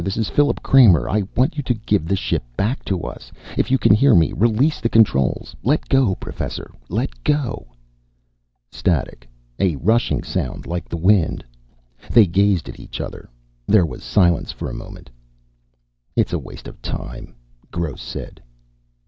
This 0.03 0.17
is 0.17 0.29
Philip 0.29 0.63
Kramer. 0.63 1.07
I 1.07 1.21
want 1.37 1.57
you 1.57 1.61
to 1.61 1.75
give 1.75 2.07
the 2.07 2.15
ship 2.15 2.41
back 2.57 2.83
to 2.85 3.03
us. 3.03 3.31
If 3.55 3.69
you 3.69 3.77
can 3.77 3.93
hear 3.93 4.15
me, 4.15 4.33
release 4.33 4.81
the 4.81 4.89
controls! 4.89 5.55
Let 5.61 5.87
go, 5.89 6.15
Professor. 6.15 6.71
Let 6.89 7.11
go!" 7.23 7.67
Static. 8.71 9.29
A 9.59 9.75
rushing 9.75 10.23
sound, 10.23 10.65
like 10.65 10.89
the 10.89 10.97
wind. 10.97 11.45
They 12.09 12.25
gazed 12.25 12.67
at 12.67 12.79
each 12.79 12.99
other. 12.99 13.29
There 13.67 13.85
was 13.85 14.01
silence 14.03 14.51
for 14.51 14.71
a 14.71 14.73
moment. 14.73 15.11
"It's 16.15 16.33
a 16.33 16.39
waste 16.39 16.67
of 16.67 16.81
time," 16.81 17.35
Gross 17.71 18.01
said. 18.01 18.41